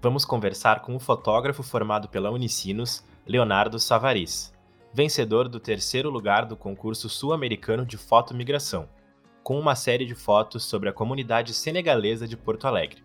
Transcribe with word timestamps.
vamos 0.00 0.24
conversar 0.24 0.80
com 0.80 0.94
o 0.94 1.00
fotógrafo 1.00 1.62
formado 1.62 2.08
pela 2.08 2.30
Unicinos, 2.30 3.04
Leonardo 3.26 3.78
Savaris, 3.78 4.52
vencedor 4.92 5.48
do 5.48 5.60
terceiro 5.60 6.10
lugar 6.10 6.46
do 6.46 6.56
concurso 6.56 7.08
sul-americano 7.08 7.84
de 7.84 7.96
fotomigração, 7.96 8.88
com 9.42 9.58
uma 9.58 9.74
série 9.74 10.06
de 10.06 10.14
fotos 10.14 10.64
sobre 10.64 10.88
a 10.88 10.92
comunidade 10.92 11.52
senegalesa 11.54 12.26
de 12.26 12.36
Porto 12.36 12.66
Alegre. 12.66 13.02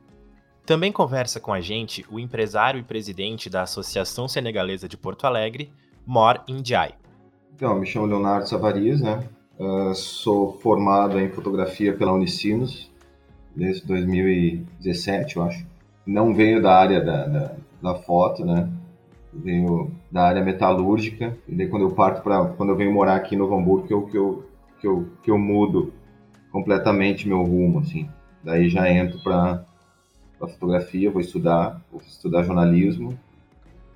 Também 0.65 0.91
conversa 0.91 1.39
com 1.39 1.51
a 1.51 1.59
gente 1.59 2.05
o 2.09 2.19
empresário 2.19 2.79
e 2.79 2.83
presidente 2.83 3.49
da 3.49 3.63
Associação 3.63 4.27
Senegalesa 4.27 4.87
de 4.87 4.95
Porto 4.95 5.25
Alegre, 5.25 5.71
Mor 6.05 6.41
Indiai. 6.47 6.95
Então, 7.55 7.77
me 7.77 7.85
chamo 7.85 8.05
Leonardo 8.05 8.47
Savaris, 8.47 9.01
né? 9.01 9.27
Uh, 9.59 9.93
sou 9.93 10.53
formado 10.59 11.19
em 11.19 11.29
fotografia 11.29 11.93
pela 11.95 12.13
Unicinos 12.13 12.91
desde 13.55 13.85
2017, 13.85 15.37
eu 15.37 15.43
acho 15.43 15.72
não 16.05 16.33
venho 16.33 16.61
da 16.61 16.75
área 16.75 17.01
da, 17.01 17.25
da, 17.27 17.55
da 17.81 17.95
foto, 17.95 18.45
né? 18.45 18.69
Venho 19.33 19.91
da 20.11 20.23
área 20.23 20.43
metalúrgica. 20.43 21.37
E 21.47 21.55
daí 21.55 21.67
quando 21.67 21.83
eu 21.83 21.91
parto 21.91 22.21
para 22.21 22.45
quando 22.45 22.69
eu 22.69 22.75
venho 22.75 22.93
morar 22.93 23.15
aqui 23.15 23.35
no 23.35 23.43
Novo 23.43 23.57
Hamburgo, 23.57 23.87
que 23.87 23.93
eu, 23.93 24.01
que 24.07 24.17
eu, 24.17 24.43
que 24.79 24.87
eu, 24.87 25.07
que 25.23 25.31
eu 25.31 25.37
mudo 25.37 25.93
completamente 26.51 27.27
meu 27.27 27.41
rumo, 27.41 27.79
assim. 27.79 28.09
Daí 28.43 28.69
já 28.69 28.89
entro 28.91 29.21
para 29.23 29.65
a 30.39 30.47
fotografia, 30.47 31.09
vou 31.09 31.21
estudar, 31.21 31.81
vou 31.91 32.01
estudar 32.01 32.43
jornalismo. 32.43 33.17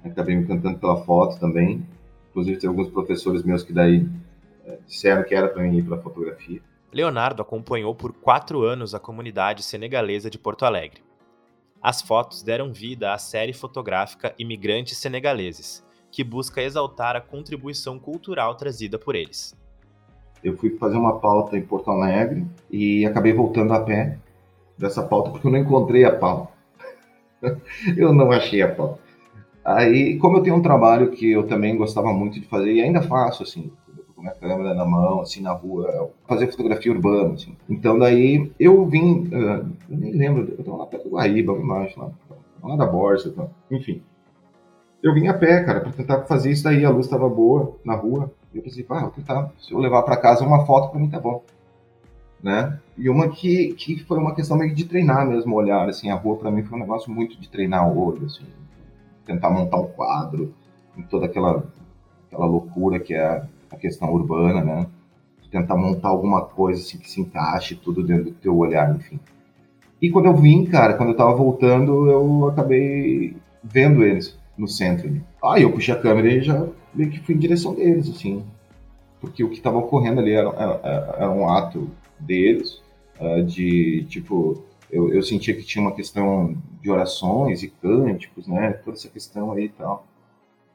Acabei 0.03 0.35
me 0.35 0.43
encantando 0.43 0.79
pela 0.79 1.03
foto 1.03 1.39
também. 1.39 1.85
Inclusive 2.29 2.59
tem 2.59 2.69
alguns 2.69 2.89
professores 2.89 3.43
meus 3.43 3.63
que 3.63 3.73
daí 3.73 4.07
é, 4.65 4.77
disseram 4.87 5.23
que 5.23 5.35
era 5.35 5.47
para 5.49 5.61
mim 5.61 5.77
ir 5.77 5.83
para 5.83 5.97
fotografia. 5.97 6.61
Leonardo 6.91 7.41
acompanhou 7.41 7.93
por 7.93 8.13
quatro 8.13 8.63
anos 8.63 8.95
a 8.95 8.99
comunidade 8.99 9.63
senegalesa 9.63 10.29
de 10.29 10.39
Porto 10.39 10.63
Alegre. 10.63 11.06
As 11.81 12.01
fotos 12.01 12.41
deram 12.41 12.73
vida 12.73 13.13
à 13.13 13.17
série 13.17 13.53
fotográfica 13.53 14.33
Imigrantes 14.37 14.97
Senegaleses, 14.97 15.85
que 16.11 16.23
busca 16.23 16.61
exaltar 16.61 17.15
a 17.15 17.21
contribuição 17.21 17.99
cultural 17.99 18.55
trazida 18.55 18.97
por 18.97 19.15
eles. 19.15 19.55
Eu 20.43 20.57
fui 20.57 20.71
fazer 20.77 20.97
uma 20.97 21.19
pauta 21.19 21.57
em 21.57 21.61
Porto 21.61 21.91
Alegre 21.91 22.45
e 22.69 23.05
acabei 23.05 23.33
voltando 23.33 23.73
a 23.73 23.81
pé 23.81 24.17
dessa 24.77 25.03
pauta 25.03 25.31
porque 25.31 25.47
eu 25.47 25.51
não 25.51 25.59
encontrei 25.59 26.05
a 26.05 26.15
pauta. 26.15 26.51
eu 27.95 28.13
não 28.13 28.31
achei 28.31 28.61
a 28.61 28.73
pauta. 28.73 28.99
Aí, 29.63 30.17
como 30.17 30.37
eu 30.37 30.43
tenho 30.43 30.55
um 30.55 30.61
trabalho 30.61 31.11
que 31.11 31.29
eu 31.29 31.45
também 31.45 31.75
gostava 31.75 32.13
muito 32.13 32.39
de 32.39 32.47
fazer 32.47 32.73
e 32.73 32.81
ainda 32.81 33.01
faço, 33.01 33.43
assim, 33.43 33.71
com 34.17 34.23
minha 34.23 34.33
câmera 34.33 34.73
na 34.73 34.83
mão, 34.83 35.21
assim, 35.21 35.41
na 35.41 35.51
rua, 35.51 36.11
fazer 36.27 36.47
fotografia 36.47 36.91
urbana, 36.91 37.35
assim. 37.35 37.55
Então, 37.69 37.99
daí, 37.99 38.51
eu 38.59 38.83
vim, 38.87 39.27
uh, 39.27 39.71
eu 39.89 39.97
nem 39.97 40.11
lembro, 40.11 40.55
eu 40.57 40.63
tava 40.63 40.77
lá 40.77 40.85
perto 40.87 41.03
do 41.03 41.11
Guaíba, 41.11 41.53
embaixo, 41.53 41.99
lá, 41.99 42.09
lá 42.63 42.75
da 42.75 42.85
Borsa, 42.87 43.31
tá? 43.31 43.47
enfim. 43.69 44.01
Eu 45.03 45.13
vim 45.13 45.27
a 45.27 45.33
pé, 45.35 45.63
cara, 45.63 45.81
para 45.81 45.91
tentar 45.91 46.23
fazer 46.23 46.51
isso 46.51 46.63
daí, 46.63 46.83
a 46.83 46.89
luz 46.89 47.05
estava 47.05 47.29
boa 47.29 47.77
na 47.85 47.93
rua, 47.93 48.33
eu 48.53 48.63
pensei, 48.63 48.83
ah, 48.89 49.01
vou 49.01 49.11
tentar, 49.11 49.51
se 49.59 49.71
eu 49.71 49.77
levar 49.77 50.01
para 50.01 50.17
casa 50.17 50.43
uma 50.43 50.65
foto, 50.65 50.89
para 50.89 50.99
mim 50.99 51.09
tá 51.09 51.19
bom. 51.19 51.43
Né? 52.41 52.79
E 52.97 53.09
uma 53.09 53.29
que, 53.29 53.73
que 53.73 54.03
foi 54.03 54.17
uma 54.17 54.33
questão 54.33 54.57
meio 54.57 54.73
de 54.73 54.85
treinar 54.85 55.27
mesmo 55.27 55.55
olhar, 55.55 55.87
assim, 55.87 56.09
a 56.09 56.15
rua 56.15 56.37
para 56.37 56.49
mim 56.49 56.63
foi 56.63 56.77
um 56.77 56.81
negócio 56.81 57.11
muito 57.11 57.39
de 57.39 57.47
treinar 57.47 57.87
o 57.87 57.99
olho, 57.99 58.25
assim, 58.25 58.45
tentar 59.25 59.51
montar 59.51 59.77
um 59.77 59.87
quadro, 59.87 60.53
toda 61.09 61.27
aquela, 61.27 61.63
aquela 62.27 62.45
loucura 62.45 62.99
que 62.99 63.13
é 63.13 63.43
a 63.69 63.75
questão 63.75 64.11
urbana, 64.13 64.63
né? 64.63 64.87
Tentar 65.49 65.77
montar 65.77 66.09
alguma 66.09 66.41
coisa 66.41 66.81
assim 66.81 66.97
que 66.97 67.09
se 67.09 67.21
encaixe 67.21 67.75
tudo 67.75 68.03
dentro 68.03 68.25
do 68.25 68.31
teu 68.31 68.55
olhar, 68.57 68.93
enfim. 68.95 69.19
E 70.01 70.09
quando 70.09 70.25
eu 70.25 70.35
vim, 70.35 70.65
cara, 70.65 70.93
quando 70.93 71.09
eu 71.09 71.15
tava 71.15 71.33
voltando, 71.33 72.09
eu 72.09 72.47
acabei 72.47 73.35
vendo 73.63 74.03
eles 74.03 74.37
no 74.57 74.67
centro. 74.67 75.09
Aí 75.43 75.63
eu 75.63 75.71
puxei 75.71 75.93
a 75.93 75.99
câmera 75.99 76.27
e 76.27 76.41
já 76.41 76.67
meio 76.93 77.09
que 77.09 77.19
fui 77.19 77.35
em 77.35 77.39
direção 77.39 77.73
deles, 77.73 78.09
assim. 78.09 78.43
Porque 79.19 79.43
o 79.43 79.49
que 79.49 79.57
estava 79.57 79.77
ocorrendo 79.77 80.19
ali 80.19 80.31
era, 80.31 80.49
era, 80.49 81.15
era, 81.17 81.31
um 81.31 81.49
ato 81.49 81.89
deles, 82.19 82.81
uh, 83.19 83.43
de, 83.43 84.05
tipo, 84.09 84.63
eu, 84.91 85.11
eu 85.11 85.23
sentia 85.23 85.55
que 85.55 85.63
tinha 85.63 85.81
uma 85.81 85.93
questão 85.93 86.55
de 86.81 86.89
orações 86.89 87.63
e 87.63 87.69
cânticos, 87.69 88.47
né? 88.47 88.73
Toda 88.73 88.97
essa 88.97 89.09
questão 89.09 89.51
aí 89.51 89.65
e 89.65 89.69
tal. 89.69 90.05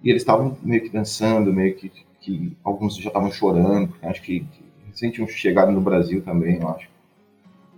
E 0.03 0.11
eles 0.11 0.23
estavam 0.23 0.57
meio 0.63 0.83
que 0.83 0.89
dançando, 0.89 1.53
meio 1.53 1.75
que 1.77 1.91
que 2.23 2.57
alguns 2.65 2.97
já 2.97 3.09
estavam 3.09 3.31
chorando, 3.31 3.93
acho 4.03 4.23
que, 4.23 4.41
que 4.41 4.65
recente 4.87 5.27
chegado 5.29 5.73
no 5.73 5.81
Brasil 5.81 6.23
também, 6.23 6.59
eu 6.61 6.69
acho. 6.69 6.89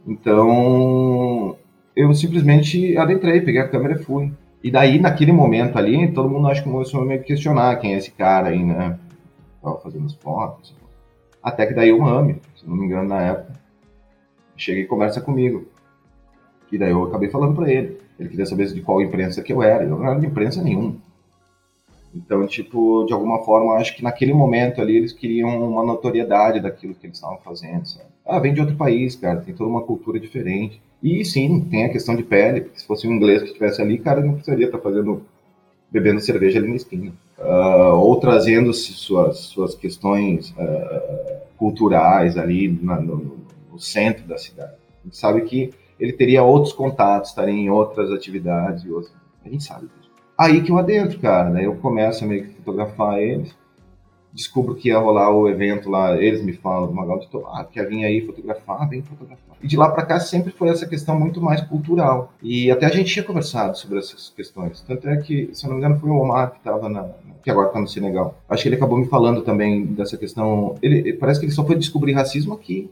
Então, 0.06 1.56
eu 1.96 2.12
simplesmente 2.14 2.96
adentrei, 2.96 3.40
peguei 3.40 3.60
a 3.60 3.68
câmera 3.68 3.94
e 3.94 4.04
fui. 4.04 4.30
E 4.62 4.70
daí, 4.70 4.98
naquele 4.98 5.32
momento 5.32 5.78
ali, 5.78 6.12
todo 6.12 6.28
mundo 6.28 6.48
acho 6.48 6.62
que 6.62 6.70
começou 6.70 7.02
a 7.02 7.04
me 7.04 7.18
questionar 7.18 7.76
quem 7.76 7.94
é 7.94 7.98
esse 7.98 8.10
cara 8.10 8.48
aí, 8.48 8.62
né? 8.62 8.98
Tava 9.62 9.78
fazendo 9.80 10.06
as 10.06 10.14
fotos. 10.14 10.74
Até 11.42 11.66
que 11.66 11.74
daí 11.74 11.92
o 11.92 12.00
Mami, 12.00 12.40
se 12.56 12.66
não 12.68 12.76
me 12.76 12.86
engano, 12.86 13.08
na 13.08 13.20
época, 13.20 13.52
chega 14.56 14.80
e 14.80 14.86
conversa 14.86 15.20
comigo. 15.20 15.66
E 16.70 16.78
daí 16.78 16.90
eu 16.90 17.02
acabei 17.04 17.28
falando 17.28 17.54
para 17.54 17.70
ele. 17.70 17.98
Ele 18.18 18.28
queria 18.28 18.46
saber 18.46 18.66
de 18.72 18.80
qual 18.80 19.02
imprensa 19.02 19.42
que 19.42 19.52
eu 19.52 19.62
era. 19.62 19.84
Eu 19.84 19.90
não 19.90 20.06
era 20.06 20.18
de 20.18 20.26
imprensa 20.26 20.62
nenhuma. 20.62 20.96
Então, 22.14 22.46
tipo, 22.46 23.04
de 23.06 23.12
alguma 23.12 23.42
forma, 23.44 23.74
acho 23.74 23.96
que 23.96 24.02
naquele 24.02 24.32
momento 24.32 24.80
ali 24.80 24.96
eles 24.96 25.12
queriam 25.12 25.50
uma 25.68 25.84
notoriedade 25.84 26.60
daquilo 26.60 26.94
que 26.94 27.06
eles 27.06 27.16
estavam 27.16 27.38
fazendo. 27.38 27.86
Sabe? 27.86 28.04
Ah, 28.24 28.38
vem 28.38 28.54
de 28.54 28.60
outro 28.60 28.76
país, 28.76 29.16
cara, 29.16 29.40
tem 29.40 29.54
toda 29.54 29.68
uma 29.68 29.82
cultura 29.82 30.20
diferente. 30.20 30.80
E 31.02 31.24
sim, 31.24 31.60
tem 31.70 31.84
a 31.84 31.88
questão 31.88 32.14
de 32.14 32.22
pele, 32.22 32.62
porque 32.62 32.80
se 32.80 32.86
fosse 32.86 33.06
um 33.06 33.12
inglês 33.12 33.42
que 33.42 33.48
estivesse 33.48 33.82
ali, 33.82 33.98
cara, 33.98 34.20
não 34.20 34.34
precisaria 34.34 34.66
estar 34.66 34.78
fazendo, 34.78 35.22
bebendo 35.90 36.20
cerveja 36.20 36.58
ali 36.58 36.68
na 36.68 36.76
esquina. 36.76 37.12
Uh, 37.38 37.96
ou 37.96 38.16
trazendo 38.20 38.72
suas, 38.72 39.38
suas 39.38 39.74
questões 39.74 40.50
uh, 40.52 41.40
culturais 41.58 42.38
ali 42.38 42.68
na, 42.80 43.00
no, 43.00 43.36
no, 43.70 43.78
centro 43.78 44.24
da 44.24 44.38
cidade. 44.38 44.72
A 44.72 45.04
gente 45.04 45.16
sabe 45.16 45.42
que 45.42 45.74
ele 45.98 46.12
teria 46.12 46.44
outros 46.44 46.72
contatos, 46.72 47.30
estaria 47.30 47.52
em 47.52 47.68
outras 47.68 48.10
atividades, 48.10 48.84
a 49.44 49.48
gente 49.48 49.64
sabe 49.64 49.86
disso. 49.86 50.03
Aí 50.36 50.62
que 50.62 50.70
eu 50.70 50.78
adentro, 50.78 51.18
cara. 51.18 51.50
Daí 51.50 51.64
eu 51.64 51.76
começo 51.76 52.24
a 52.24 52.26
meio 52.26 52.44
que 52.44 52.54
fotografar 52.54 53.20
eles. 53.20 53.54
Descubro 54.32 54.74
que 54.74 54.88
ia 54.88 54.98
rolar 54.98 55.30
o 55.30 55.48
evento 55.48 55.88
lá, 55.88 56.16
eles 56.20 56.42
me 56.42 56.52
falam, 56.52 56.92
Magal, 56.92 57.20
ah, 57.52 57.64
quer 57.64 57.86
vir 57.86 58.04
aí 58.04 58.26
fotografar? 58.26 58.88
Vem 58.88 59.00
fotografar. 59.00 59.56
E 59.62 59.68
de 59.68 59.76
lá 59.76 59.88
para 59.88 60.04
cá 60.04 60.18
sempre 60.18 60.52
foi 60.52 60.70
essa 60.70 60.88
questão 60.88 61.18
muito 61.18 61.40
mais 61.40 61.60
cultural. 61.60 62.32
E 62.42 62.68
até 62.68 62.84
a 62.84 62.88
gente 62.88 63.12
tinha 63.12 63.24
conversado 63.24 63.78
sobre 63.78 64.00
essas 64.00 64.30
questões. 64.30 64.80
Tanto 64.80 65.08
é 65.08 65.16
que, 65.18 65.50
se 65.52 65.64
eu 65.64 65.68
não 65.68 65.76
me 65.76 65.84
engano, 65.84 66.00
foi 66.00 66.10
o 66.10 66.16
Omar 66.16 66.50
que 66.50 66.58
estava 66.58 66.88
na. 66.88 67.08
que 67.44 67.50
agora 67.50 67.68
está 67.68 67.80
no 67.80 67.86
Senegal. 67.86 68.36
Acho 68.48 68.64
que 68.64 68.68
ele 68.70 68.76
acabou 68.76 68.98
me 68.98 69.06
falando 69.06 69.40
também 69.42 69.86
dessa 69.86 70.16
questão. 70.16 70.74
Ele, 70.82 71.12
parece 71.12 71.38
que 71.38 71.46
ele 71.46 71.52
só 71.52 71.64
foi 71.64 71.76
descobrir 71.76 72.12
racismo 72.12 72.54
aqui. 72.54 72.90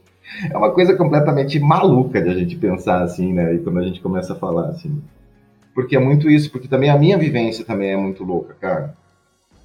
É 0.49 0.57
uma 0.57 0.71
coisa 0.71 0.97
completamente 0.97 1.59
maluca 1.59 2.23
de 2.23 2.31
a 2.31 2.35
gente 2.35 2.55
pensar 2.57 3.03
assim, 3.03 3.33
né? 3.33 3.53
E 3.53 3.59
quando 3.59 3.81
a 3.81 3.83
gente 3.83 4.01
começa 4.01 4.33
a 4.33 4.37
falar 4.37 4.69
assim. 4.69 5.03
Porque 5.75 5.97
é 5.97 5.99
muito 5.99 6.29
isso, 6.29 6.51
porque 6.51 6.69
também 6.69 6.91
a 6.91 6.99
minha 6.99 7.17
vivência 7.17 7.65
também 7.65 7.91
é 7.91 7.97
muito 7.97 8.25
louca, 8.25 8.55
cara. 8.55 8.97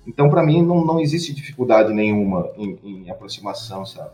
Então, 0.08 0.30
para 0.30 0.44
mim, 0.44 0.62
não, 0.62 0.86
não 0.86 1.02
existe 1.02 1.34
dificuldade 1.34 1.94
nenhuma 1.94 2.50
em, 2.58 2.80
em, 2.84 3.10
aproximação, 3.10 3.86
sabe? 3.86 4.12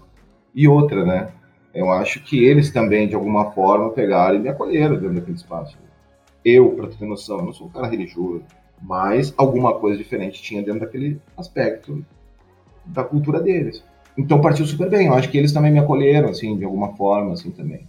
E 0.55 0.67
outra, 0.67 1.05
né? 1.05 1.29
Eu 1.73 1.91
acho 1.91 2.23
que 2.23 2.43
eles 2.43 2.71
também, 2.71 3.07
de 3.07 3.13
alguma 3.13 3.51
forma, 3.51 3.91
pegaram 3.91 4.35
e 4.35 4.39
me 4.39 4.49
acolheram 4.49 4.95
dentro 4.95 5.15
daquele 5.15 5.37
espaço. 5.37 5.77
Eu, 6.43 6.71
para 6.71 6.87
ter 6.87 7.05
noção, 7.05 7.39
eu 7.39 7.45
não 7.45 7.53
sou 7.53 7.67
um 7.67 7.69
cara 7.69 7.87
religioso, 7.87 8.43
mas 8.81 9.33
alguma 9.37 9.75
coisa 9.75 9.97
diferente 9.97 10.41
tinha 10.41 10.63
dentro 10.63 10.81
daquele 10.81 11.21
aspecto 11.37 12.03
da 12.85 13.03
cultura 13.03 13.39
deles. 13.39 13.83
Então 14.17 14.41
partiu 14.41 14.65
super 14.65 14.89
bem. 14.89 15.07
Eu 15.07 15.13
acho 15.13 15.29
que 15.29 15.37
eles 15.37 15.51
também 15.51 15.71
me 15.71 15.79
acolheram, 15.79 16.29
assim, 16.29 16.57
de 16.57 16.65
alguma 16.65 16.95
forma, 16.95 17.33
assim, 17.33 17.51
também 17.51 17.87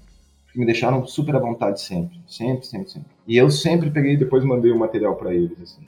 que 0.55 0.61
me 0.61 0.65
deixaram 0.65 1.05
super 1.05 1.35
à 1.35 1.41
vontade 1.41 1.81
sempre, 1.81 2.17
sempre, 2.29 2.65
sempre, 2.65 2.89
sempre. 2.89 3.09
E 3.27 3.37
eu 3.37 3.51
sempre 3.51 3.91
peguei 3.91 4.13
e 4.13 4.17
depois 4.17 4.45
mandei 4.45 4.71
o 4.71 4.79
material 4.79 5.17
para 5.17 5.35
eles, 5.35 5.61
assim. 5.61 5.83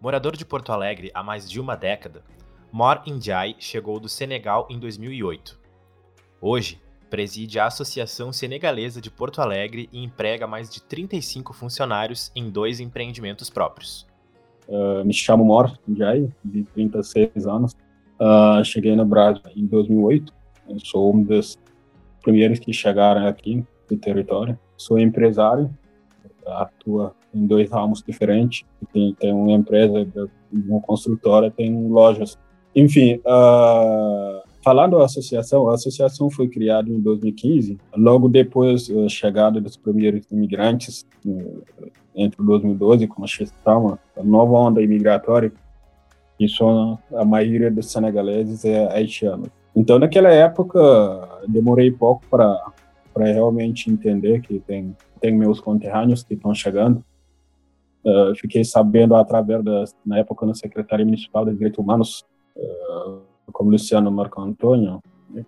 Morador 0.00 0.36
de 0.36 0.44
Porto 0.44 0.72
Alegre 0.72 1.08
há 1.14 1.22
mais 1.22 1.48
de 1.48 1.60
uma 1.60 1.76
década, 1.76 2.24
Mor 2.72 3.00
Indiai 3.06 3.54
chegou 3.60 4.00
do 4.00 4.08
Senegal 4.08 4.66
em 4.68 4.78
2008. 4.78 5.56
Hoje, 6.40 6.80
preside 7.08 7.60
a 7.60 7.66
Associação 7.66 8.32
Senegalesa 8.32 9.00
de 9.00 9.08
Porto 9.08 9.40
Alegre 9.40 9.88
e 9.92 10.02
emprega 10.02 10.48
mais 10.48 10.68
de 10.68 10.82
35 10.82 11.54
funcionários 11.54 12.32
em 12.34 12.50
dois 12.50 12.80
empreendimentos 12.80 13.48
próprios. 13.48 14.04
Uh, 14.66 15.04
me 15.04 15.14
chamo 15.14 15.44
Mor 15.44 15.78
Jai, 15.96 16.28
de 16.44 16.64
36 16.64 17.46
anos. 17.46 17.72
Uh, 18.20 18.64
cheguei 18.64 18.96
no 18.96 19.06
Brasil 19.06 19.42
em 19.54 19.64
2008. 19.64 20.32
Eu 20.68 20.80
sou 20.80 21.14
um 21.14 21.22
dos 21.22 21.56
primeiros 22.20 22.58
que 22.58 22.72
chegaram 22.72 23.24
aqui 23.28 23.64
no 23.90 23.96
território. 23.98 24.58
Sou 24.76 24.98
empresário, 24.98 25.70
atua 26.46 27.14
em 27.34 27.46
dois 27.46 27.70
ramos 27.70 28.02
diferentes. 28.02 28.64
Tem, 28.92 29.14
tem 29.14 29.32
uma 29.32 29.52
empresa, 29.52 30.06
uma 30.52 30.80
construtora, 30.80 31.50
tem 31.50 31.88
lojas. 31.88 32.38
Enfim, 32.74 33.16
uh, 33.16 34.42
falando 34.62 34.98
da 34.98 35.04
associação, 35.04 35.68
a 35.68 35.74
associação 35.74 36.30
foi 36.30 36.48
criada 36.48 36.90
em 36.90 37.00
2015, 37.00 37.78
logo 37.96 38.28
depois 38.28 38.88
da 38.88 39.08
chegada 39.08 39.60
dos 39.60 39.76
primeiros 39.76 40.26
imigrantes, 40.30 41.06
entre 42.14 42.44
2012, 42.44 43.06
como 43.06 43.24
a 43.24 43.28
gente 43.28 43.50
chama, 43.64 43.98
a 44.16 44.22
nova 44.22 44.52
onda 44.52 44.82
imigratória, 44.82 45.52
que 46.36 46.48
são 46.48 46.98
a 47.12 47.24
maioria 47.24 47.70
dos 47.70 47.90
senegaleses 47.90 48.64
é 48.64 48.86
haitiano. 48.92 49.50
Então, 49.74 49.98
naquela 49.98 50.30
época, 50.30 50.80
demorei 51.46 51.90
pouco 51.90 52.22
para 52.30 52.60
para 53.18 53.32
realmente 53.32 53.90
entender 53.90 54.40
que 54.40 54.60
tem 54.60 54.94
tem 55.20 55.36
meus 55.36 55.60
conterrâneos 55.60 56.22
que 56.22 56.34
estão 56.34 56.54
chegando. 56.54 57.04
Uh, 58.04 58.32
fiquei 58.36 58.62
sabendo 58.62 59.16
através 59.16 59.64
da 59.64 59.84
na 60.06 60.18
época 60.18 60.46
no 60.46 60.54
secretário 60.54 61.04
municipal 61.04 61.44
de 61.44 61.52
direitos 61.52 61.80
humanos, 61.80 62.24
uh, 62.56 63.20
como 63.50 63.70
Luciano 63.70 64.08
Marco 64.12 64.40
Antônio, 64.40 65.00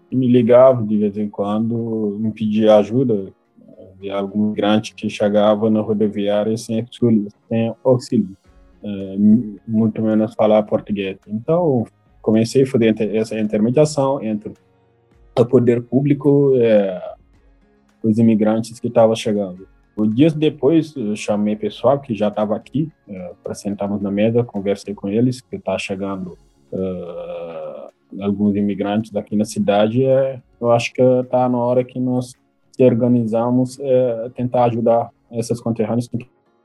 que 0.09 0.17
me 0.17 0.27
ligava 0.27 0.85
de 0.85 0.99
vez 0.99 1.17
em 1.17 1.29
quando, 1.29 2.19
me 2.19 2.33
pedia 2.33 2.77
ajuda 2.77 3.33
de 4.01 4.11
algum 4.11 4.49
migrante 4.49 4.93
que 4.95 5.09
chegava 5.09 5.71
na 5.71 5.81
rodoviária 5.81 6.57
sem 6.57 6.81
auxílio, 6.81 7.29
sem 7.49 7.75
auxílio, 7.85 8.37
uh, 8.83 9.59
muito 9.69 10.03
menos 10.03 10.35
falar 10.35 10.65
português. 10.65 11.19
Então 11.29 11.87
comecei 12.21 12.65
a 12.65 12.67
fazer 12.67 13.01
essa 13.15 13.39
intermediação 13.39 14.21
entre 14.21 14.53
o 15.39 15.47
poder 15.47 15.83
público 15.83 16.57
e 16.57 17.20
os 18.03 18.19
imigrantes 18.19 18.79
que 18.79 18.89
estavam 18.89 19.15
chegando. 19.15 19.67
Dias 20.15 20.33
depois, 20.33 20.95
eu 20.97 21.15
chamei 21.15 21.57
pessoal 21.57 21.99
que 22.01 22.15
já 22.15 22.29
estava 22.29 22.57
aqui 22.57 22.91
uh, 23.07 23.37
para 23.45 23.55
sentarmos 23.55 24.01
na 24.01 24.11
mesa, 24.11 24.43
conversei 24.43 24.95
com 24.95 25.09
eles 25.09 25.43
que 25.43 25.57
está 25.57 25.77
chegando 25.79 26.39
uh, 26.73 28.23
alguns 28.23 28.57
imigrantes 28.57 29.15
aqui 29.15 29.37
na 29.37 29.45
cidade. 29.45 30.05
É, 30.05 30.41
eu 30.61 30.71
acho 30.71 30.93
que 30.93 31.03
está 31.03 31.49
na 31.49 31.59
hora 31.59 31.85
que 31.85 32.01
nós 32.01 32.35
se 32.73 32.85
organizamos 32.85 33.79
é, 33.81 34.31
tentar 34.35 34.65
ajudar 34.65 35.11
esses 35.31 35.61
conterrâneos 35.61 36.09
que 36.09 36.19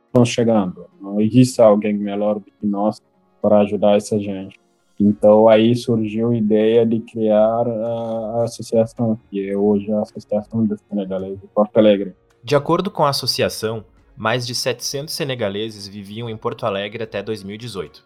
estão 0.08 0.24
chegando. 0.24 0.88
Não 1.02 1.20
existe 1.20 1.62
alguém 1.62 1.94
melhor 1.94 2.36
do 2.36 2.46
que 2.46 2.66
nós 2.66 3.02
para 3.42 3.60
ajudar 3.60 3.98
essa 3.98 4.18
gente. 4.18 4.60
Então 5.00 5.50
aí 5.50 5.76
surgiu 5.76 6.32
a 6.32 6.36
ideia 6.36 6.86
de 6.86 7.00
criar 7.02 7.68
a, 7.68 8.44
associação, 8.44 9.20
que 9.30 9.50
é 9.50 9.56
hoje 9.56 9.92
a 9.92 10.02
Associação 10.02 10.64
dos 10.66 10.80
Senegaleses 10.90 11.40
de 11.40 11.48
Porto 11.48 11.78
Alegre. 11.78 12.16
De 12.44 12.56
acordo 12.56 12.90
com 12.90 13.04
a 13.04 13.10
associação, 13.10 13.84
mais 14.16 14.48
de 14.48 14.56
700 14.56 15.14
senegaleses 15.14 15.88
viviam 15.88 16.30
em 16.30 16.38
Porto 16.38 16.66
Alegre 16.66 17.04
até 17.04 17.22
2018. 17.22 18.06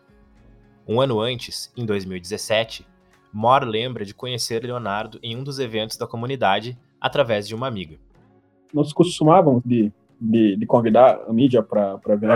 Um 0.87 0.99
ano 0.99 1.19
antes, 1.19 1.71
em 1.77 1.85
2017, 1.85 2.87
Mor 3.31 3.63
lembra 3.63 4.03
de 4.03 4.15
conhecer 4.15 4.63
Leonardo 4.63 5.19
em 5.21 5.37
um 5.37 5.43
dos 5.43 5.59
eventos 5.59 5.97
da 5.97 6.07
comunidade 6.07 6.75
através 6.99 7.47
de 7.47 7.53
uma 7.53 7.67
amiga. 7.67 7.97
Nós 8.73 8.91
costumávamos 8.91 9.61
de, 9.63 9.91
de, 10.19 10.55
de 10.55 10.65
convidar 10.65 11.21
a 11.27 11.31
mídia 11.31 11.61
para 11.61 11.99
vir, 12.15 12.29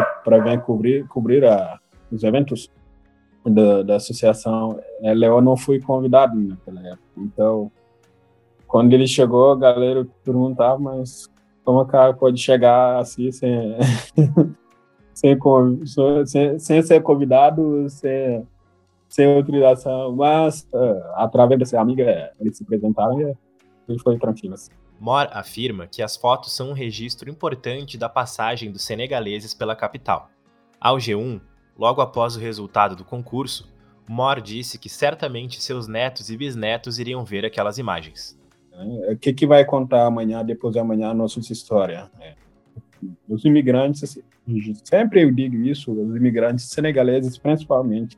vir 0.43 0.61
cobrir, 0.61 1.07
cobrir 1.07 1.43
a, 1.45 1.79
os 2.11 2.23
eventos 2.23 2.69
da, 3.45 3.83
da 3.83 3.95
associação, 3.95 4.79
é, 5.01 5.13
Léo 5.13 5.41
não 5.41 5.57
foi 5.57 5.79
convidado 5.79 6.35
naquela 6.35 6.79
época. 6.81 7.03
Então, 7.17 7.71
quando 8.67 8.93
ele 8.93 9.07
chegou, 9.07 9.51
a 9.51 9.55
galera 9.55 10.07
perguntava, 10.23 10.79
mas 10.79 11.29
como 11.63 11.79
o 11.79 11.85
cara 11.85 12.13
pode 12.13 12.39
chegar 12.39 12.99
assim 12.99 13.31
sem, 13.31 13.77
sem, 15.13 15.37
sem, 16.25 16.59
sem 16.59 16.81
ser 16.81 17.01
convidado, 17.01 17.87
sem, 17.89 18.47
sem 19.07 19.35
autorização? 19.35 20.15
Mas, 20.15 20.67
uh, 20.73 21.03
através 21.15 21.59
dessa 21.59 21.79
amiga, 21.79 22.31
eles 22.39 22.57
se 22.57 22.63
apresentaram 22.63 23.21
e 23.21 23.35
ele 23.87 23.99
foi 23.99 24.17
tranquilo. 24.17 24.55
Assim. 24.55 24.71
Mor 24.99 25.27
afirma 25.31 25.85
que 25.85 26.01
as 26.01 26.15
fotos 26.15 26.55
são 26.55 26.69
um 26.69 26.73
registro 26.73 27.29
importante 27.29 27.97
da 27.97 28.09
passagem 28.09 28.71
dos 28.71 28.83
senegaleses 28.83 29.53
pela 29.53 29.75
capital. 29.75 30.29
Ao 30.79 30.97
G1, 30.97 31.41
Logo 31.77 32.01
após 32.01 32.35
o 32.35 32.39
resultado 32.39 32.95
do 32.95 33.03
concurso, 33.03 33.71
Mor 34.07 34.41
disse 34.41 34.77
que 34.77 34.89
certamente 34.89 35.61
seus 35.61 35.87
netos 35.87 36.29
e 36.29 36.37
bisnetos 36.37 36.99
iriam 36.99 37.23
ver 37.23 37.45
aquelas 37.45 37.77
imagens. 37.77 38.37
O 39.09 39.17
que, 39.17 39.33
que 39.33 39.45
vai 39.45 39.63
contar 39.63 40.05
amanhã, 40.05 40.43
depois 40.43 40.73
de 40.73 40.79
amanhã, 40.79 41.09
a 41.09 41.13
nossa 41.13 41.39
história? 41.39 42.09
É. 42.19 42.33
Os 43.27 43.45
imigrantes, 43.45 44.03
assim, 44.03 44.21
sempre 44.83 45.23
eu 45.23 45.31
digo 45.31 45.55
isso, 45.57 45.91
os 45.91 46.15
imigrantes 46.15 46.65
senegaleses 46.69 47.37
principalmente, 47.37 48.17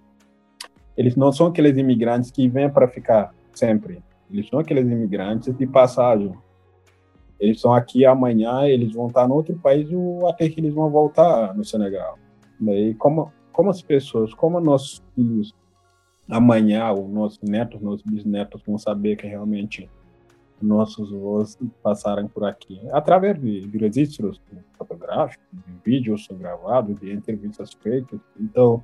eles 0.95 1.15
não 1.15 1.31
são 1.31 1.47
aqueles 1.47 1.77
imigrantes 1.77 2.31
que 2.31 2.47
vêm 2.47 2.69
para 2.69 2.87
ficar 2.87 3.33
sempre. 3.53 4.01
Eles 4.31 4.47
são 4.47 4.59
aqueles 4.59 4.85
imigrantes 4.85 5.55
de 5.55 5.67
passagem. 5.67 6.33
Eles 7.39 7.59
são 7.59 7.73
aqui 7.73 8.05
amanhã, 8.05 8.65
eles 8.65 8.93
vão 8.93 9.07
estar 9.07 9.27
no 9.27 9.35
outro 9.35 9.55
país 9.57 9.89
ou 9.91 10.27
até 10.27 10.47
que 10.49 10.59
eles 10.59 10.73
vão 10.73 10.89
voltar 10.89 11.53
no 11.53 11.65
Senegal. 11.65 12.17
Daí, 12.59 12.93
como 12.95 13.31
como 13.55 13.69
as 13.69 13.81
pessoas, 13.81 14.33
como 14.33 14.59
nossos 14.59 15.01
filhos 15.15 15.55
amanhã, 16.29 16.91
os 16.91 17.09
nossos 17.09 17.39
netos, 17.41 17.81
nossos 17.81 18.03
bisnetos 18.03 18.61
vão 18.67 18.77
saber 18.77 19.15
que 19.15 19.25
realmente 19.25 19.89
nossos 20.61 21.13
avós 21.13 21.57
passaram 21.81 22.27
por 22.27 22.43
aqui 22.43 22.81
através 22.91 23.39
de, 23.39 23.65
de 23.65 23.77
registros 23.77 24.41
fotográficos, 24.77 25.45
de 25.53 25.73
vídeos 25.85 26.27
gravados, 26.31 26.99
de 26.99 27.13
entrevistas 27.13 27.73
feitas. 27.81 28.19
Então, 28.37 28.83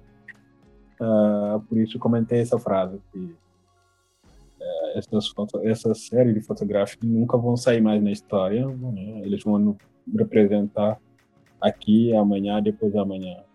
uh, 1.02 1.60
por 1.68 1.78
isso 1.78 2.00
comentei 2.00 2.40
essa 2.40 2.58
frase 2.58 2.98
que 3.12 3.20
uh, 3.20 4.98
essas 4.98 5.28
foto, 5.28 5.60
essa 5.68 5.94
série 5.94 6.34
de 6.34 6.40
fotográficos 6.40 7.10
nunca 7.10 7.38
vão 7.38 7.58
sair 7.58 7.82
mais 7.82 8.02
na 8.02 8.12
história. 8.12 8.66
Né? 8.68 9.22
Eles 9.26 9.44
vão 9.44 9.76
representar 10.18 10.98
aqui, 11.60 12.16
amanhã, 12.16 12.62
depois 12.62 12.94
de 12.94 12.98
amanhã. 12.98 13.51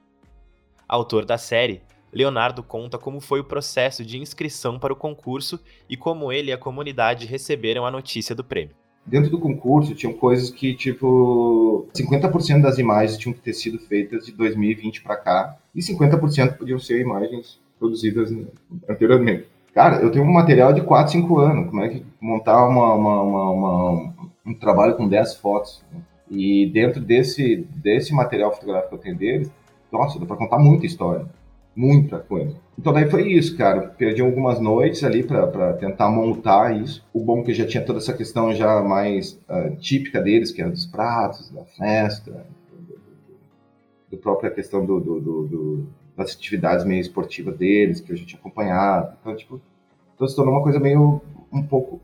Autor 0.88 1.24
da 1.24 1.36
série, 1.36 1.82
Leonardo 2.12 2.62
conta 2.62 2.96
como 2.96 3.20
foi 3.20 3.40
o 3.40 3.44
processo 3.44 4.04
de 4.04 4.18
inscrição 4.18 4.78
para 4.78 4.92
o 4.92 4.96
concurso 4.96 5.60
e 5.88 5.96
como 5.96 6.32
ele 6.32 6.50
e 6.50 6.52
a 6.52 6.58
comunidade 6.58 7.26
receberam 7.26 7.84
a 7.84 7.90
notícia 7.90 8.34
do 8.34 8.44
prêmio. 8.44 8.74
Dentro 9.04 9.30
do 9.30 9.38
concurso 9.38 9.94
tinham 9.94 10.12
coisas 10.12 10.50
que, 10.50 10.74
tipo, 10.74 11.88
50% 11.94 12.60
das 12.60 12.78
imagens 12.78 13.18
tinham 13.18 13.32
que 13.32 13.40
ter 13.40 13.52
sido 13.52 13.78
feitas 13.78 14.26
de 14.26 14.32
2020 14.32 15.02
para 15.02 15.16
cá 15.16 15.56
e 15.74 15.80
50% 15.80 16.56
podiam 16.56 16.78
ser 16.78 17.00
imagens 17.00 17.60
produzidas 17.78 18.32
anteriormente. 18.88 19.46
Cara, 19.74 19.96
eu 19.96 20.10
tenho 20.10 20.24
um 20.24 20.32
material 20.32 20.72
de 20.72 20.80
4, 20.80 21.12
5 21.12 21.38
anos. 21.38 21.68
Como 21.68 21.84
é 21.84 21.88
que 21.88 22.04
montar 22.20 22.66
uma, 22.66 22.94
uma, 22.94 23.22
uma, 23.22 24.14
um 24.46 24.54
trabalho 24.54 24.96
com 24.96 25.06
10 25.06 25.34
fotos? 25.36 25.84
E 26.30 26.70
dentro 26.72 27.00
desse, 27.00 27.56
desse 27.76 28.14
material 28.14 28.52
fotográfico 28.52 28.88
que 28.88 28.94
eu 28.94 28.98
tenho 28.98 29.16
deles, 29.16 29.50
nossa, 29.98 30.18
dá 30.18 30.26
pra 30.26 30.36
contar 30.36 30.58
muita 30.58 30.86
história. 30.86 31.26
Muita 31.74 32.18
coisa. 32.18 32.56
Então 32.78 32.90
daí 32.90 33.10
foi 33.10 33.30
isso, 33.32 33.56
cara. 33.56 33.82
Perdi 33.82 34.22
algumas 34.22 34.58
noites 34.58 35.04
ali 35.04 35.22
para 35.22 35.74
tentar 35.74 36.08
montar 36.08 36.74
isso. 36.74 37.04
O 37.12 37.22
bom 37.22 37.40
é 37.40 37.42
que 37.42 37.54
já 37.54 37.66
tinha 37.66 37.84
toda 37.84 37.98
essa 37.98 38.14
questão 38.14 38.54
já 38.54 38.82
mais 38.82 39.38
uh, 39.48 39.76
típica 39.76 40.22
deles, 40.22 40.50
que 40.50 40.62
era 40.62 40.70
dos 40.70 40.86
pratos, 40.86 41.50
da 41.50 41.64
festa, 41.64 42.46
do, 42.70 42.98
do 44.10 44.16
própria 44.16 44.50
questão 44.50 44.86
do, 44.86 44.98
do, 44.98 45.20
do, 45.20 45.86
das 46.16 46.34
atividades 46.34 46.86
meio 46.86 47.00
esportivas 47.00 47.56
deles, 47.58 48.00
que 48.00 48.10
eu 48.10 48.16
já 48.16 48.24
tinha 48.24 48.40
acompanhado. 48.40 49.14
Então, 49.20 49.36
tipo, 49.36 49.60
então 50.14 50.26
se 50.26 50.34
tornou 50.34 50.54
uma 50.54 50.62
coisa 50.62 50.80
meio 50.80 51.20
um 51.52 51.62
pouco 51.62 52.00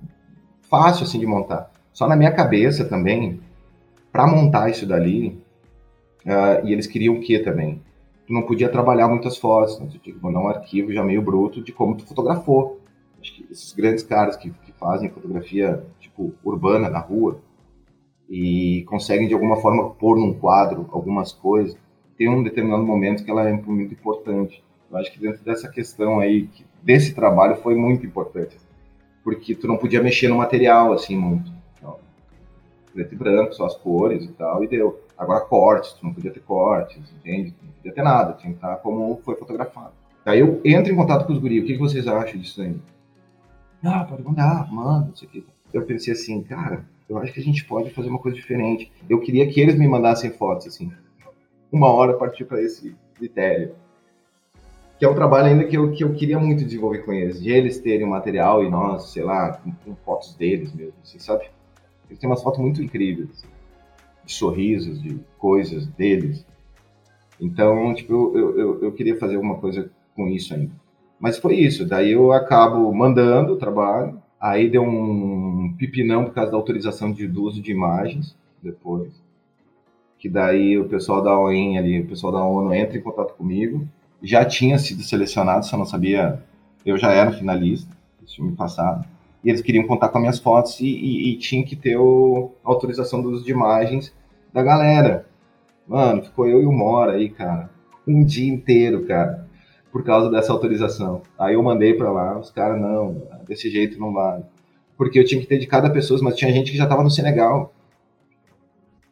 fácil 0.68 1.04
assim 1.04 1.18
de 1.18 1.26
montar. 1.26 1.70
Só 1.94 2.06
na 2.06 2.16
minha 2.16 2.32
cabeça 2.32 2.84
também, 2.84 3.40
para 4.12 4.26
montar 4.26 4.70
isso 4.70 4.86
dali, 4.86 5.40
Uh, 6.24 6.66
e 6.66 6.72
eles 6.72 6.86
queriam 6.86 7.14
o 7.14 7.20
que 7.20 7.38
também? 7.38 7.80
Tu 8.26 8.32
não 8.32 8.42
podia 8.42 8.68
trabalhar 8.68 9.08
muitas 9.08 9.36
fotos, 9.36 9.78
né? 9.80 9.88
tu 9.90 9.98
tinha 9.98 10.14
que 10.14 10.22
mandar 10.22 10.40
um 10.40 10.48
arquivo 10.48 10.92
já 10.92 11.02
meio 11.02 11.20
bruto 11.20 11.60
de 11.60 11.72
como 11.72 11.96
tu 11.96 12.06
fotografou. 12.06 12.80
Acho 13.20 13.34
que 13.34 13.46
esses 13.50 13.72
grandes 13.72 14.02
caras 14.02 14.36
que, 14.36 14.50
que 14.50 14.72
fazem 14.72 15.10
fotografia 15.10 15.84
tipo 16.00 16.32
urbana 16.44 16.88
na 16.88 16.98
rua 16.98 17.40
e 18.28 18.84
conseguem 18.88 19.28
de 19.28 19.34
alguma 19.34 19.56
forma 19.56 19.90
pôr 19.90 20.16
num 20.16 20.32
quadro 20.32 20.88
algumas 20.92 21.32
coisas, 21.32 21.76
tem 22.16 22.28
um 22.28 22.42
determinado 22.42 22.82
momento 22.82 23.24
que 23.24 23.30
ela 23.30 23.48
é 23.48 23.52
muito 23.52 23.92
importante. 23.92 24.62
Eu 24.90 24.98
acho 24.98 25.12
que 25.12 25.20
dentro 25.20 25.42
dessa 25.44 25.68
questão 25.68 26.20
aí, 26.20 26.48
desse 26.82 27.14
trabalho 27.14 27.56
foi 27.56 27.74
muito 27.74 28.06
importante, 28.06 28.56
porque 29.22 29.54
tu 29.54 29.66
não 29.66 29.76
podia 29.76 30.02
mexer 30.02 30.28
no 30.28 30.36
material 30.36 30.92
assim 30.92 31.16
muito. 31.16 31.52
Preto 32.92 33.14
e 33.14 33.16
branco, 33.16 33.54
só 33.54 33.66
as 33.66 33.76
cores 33.76 34.24
e 34.24 34.28
tal, 34.28 34.62
e 34.62 34.68
deu 34.68 35.02
Agora 35.22 35.40
cortes, 35.40 35.92
tu 35.92 36.04
não 36.04 36.12
podia 36.12 36.32
ter 36.32 36.40
cortes, 36.40 36.98
entende? 37.12 37.54
Não 37.62 37.72
podia 37.74 37.92
ter 37.92 38.02
nada, 38.02 38.32
tinha 38.32 38.52
que 38.52 38.58
estar 38.58 38.76
como 38.78 39.20
foi 39.24 39.36
fotografado. 39.36 39.92
Aí 40.26 40.40
eu 40.40 40.60
entro 40.64 40.92
em 40.92 40.96
contato 40.96 41.26
com 41.26 41.32
os 41.32 41.38
guris, 41.38 41.62
o 41.62 41.66
que, 41.66 41.74
que 41.74 41.78
vocês 41.78 42.08
acham 42.08 42.40
disso 42.40 42.60
aí? 42.60 42.74
Ah, 43.84 44.04
pode 44.04 44.24
mandar, 44.24 44.72
manda, 44.72 45.12
isso 45.14 45.24
aqui. 45.24 45.46
Eu 45.72 45.82
pensei 45.82 46.12
assim, 46.12 46.42
cara, 46.42 46.84
eu 47.08 47.18
acho 47.18 47.32
que 47.32 47.38
a 47.38 47.42
gente 47.42 47.64
pode 47.64 47.90
fazer 47.90 48.08
uma 48.08 48.18
coisa 48.18 48.36
diferente. 48.36 48.90
Eu 49.08 49.20
queria 49.20 49.48
que 49.48 49.60
eles 49.60 49.78
me 49.78 49.86
mandassem 49.86 50.30
fotos, 50.32 50.66
assim. 50.66 50.90
Uma 51.70 51.92
hora 51.92 52.14
partir 52.14 52.44
para 52.44 52.60
esse 52.60 52.96
critério. 53.14 53.76
Que 54.98 55.04
é 55.04 55.08
um 55.08 55.14
trabalho 55.14 55.46
ainda 55.46 55.64
que 55.64 55.76
eu, 55.76 55.92
que 55.92 56.02
eu 56.02 56.12
queria 56.14 56.38
muito 56.38 56.64
desenvolver 56.64 56.98
com 56.98 57.12
eles. 57.12 57.40
De 57.40 57.50
eles 57.50 57.78
terem 57.78 58.06
material 58.08 58.64
e 58.64 58.70
nós, 58.70 59.10
sei 59.10 59.22
lá, 59.22 59.52
com, 59.52 59.72
com 59.72 59.94
fotos 59.96 60.34
deles 60.34 60.72
mesmo, 60.72 60.94
assim, 61.02 61.18
sabe? 61.18 61.44
Eles 62.12 62.18
têm 62.18 62.28
umas 62.28 62.42
fotos 62.42 62.60
muito 62.60 62.82
incríveis. 62.82 63.30
Assim, 63.30 63.48
de 64.24 64.32
sorrisos, 64.32 65.02
de 65.02 65.18
coisas 65.38 65.86
deles. 65.88 66.46
Então, 67.40 67.92
tipo, 67.94 68.36
eu, 68.36 68.58
eu, 68.58 68.82
eu 68.82 68.92
queria 68.92 69.18
fazer 69.18 69.36
alguma 69.36 69.56
coisa 69.56 69.90
com 70.14 70.28
isso 70.28 70.54
ainda. 70.54 70.70
Mas 71.18 71.38
foi 71.38 71.56
isso. 71.56 71.86
Daí 71.86 72.12
eu 72.12 72.30
acabo 72.30 72.92
mandando 72.92 73.54
o 73.54 73.56
trabalho. 73.56 74.20
Aí 74.38 74.68
deu 74.68 74.82
um 74.82 75.74
pipinão 75.78 76.24
por 76.26 76.34
causa 76.34 76.50
da 76.50 76.56
autorização 76.56 77.12
de 77.12 77.26
uso 77.26 77.62
de 77.62 77.72
imagens 77.72 78.36
depois. 78.62 79.10
Que 80.18 80.28
daí 80.28 80.78
o 80.78 80.88
pessoal 80.88 81.22
da 81.22 81.36
OEM 81.36 81.78
ali, 81.78 82.00
o 82.00 82.06
pessoal 82.06 82.32
da 82.32 82.44
ONU 82.44 82.74
entra 82.74 82.98
em 82.98 83.02
contato 83.02 83.34
comigo. 83.34 83.88
Já 84.22 84.44
tinha 84.44 84.78
sido 84.78 85.02
selecionado, 85.02 85.64
só 85.66 85.76
não 85.76 85.86
sabia. 85.86 86.42
Eu 86.84 86.98
já 86.98 87.10
era 87.10 87.32
finalista, 87.32 87.90
esse 88.24 88.40
me 88.40 88.52
passado. 88.52 89.08
E 89.44 89.48
eles 89.48 89.60
queriam 89.60 89.86
contar 89.86 90.08
com 90.08 90.18
as 90.18 90.22
minhas 90.22 90.38
fotos 90.38 90.80
e, 90.80 90.86
e, 90.86 91.32
e 91.32 91.38
tinha 91.38 91.64
que 91.64 91.74
ter 91.74 91.96
o, 91.96 92.52
a 92.64 92.70
autorização 92.70 93.20
do 93.20 93.30
uso 93.30 93.44
de 93.44 93.50
imagens 93.50 94.14
da 94.52 94.62
galera. 94.62 95.26
Mano, 95.86 96.22
ficou 96.22 96.46
eu 96.46 96.62
e 96.62 96.66
o 96.66 96.72
Mora 96.72 97.12
aí, 97.12 97.28
cara. 97.28 97.70
Um 98.06 98.24
dia 98.24 98.52
inteiro, 98.52 99.04
cara 99.04 99.50
por 99.92 100.02
causa 100.02 100.30
dessa 100.30 100.50
autorização. 100.50 101.20
Aí 101.38 101.54
eu 101.54 101.62
mandei 101.62 101.92
para 101.92 102.10
lá, 102.10 102.38
os 102.38 102.50
caras, 102.50 102.80
não, 102.80 103.22
desse 103.46 103.70
jeito 103.70 104.00
não 104.00 104.12
vai. 104.12 104.42
Porque 104.96 105.18
eu 105.18 105.24
tinha 105.24 105.40
que 105.40 105.46
ter 105.46 105.58
de 105.58 105.66
cada 105.66 105.90
pessoa, 105.90 106.18
mas 106.22 106.34
tinha 106.34 106.50
gente 106.50 106.72
que 106.72 106.78
já 106.78 106.84
estava 106.84 107.02
no 107.02 107.10
Senegal, 107.10 107.74